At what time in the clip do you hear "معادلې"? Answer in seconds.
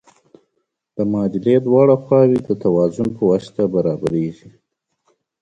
1.11-1.55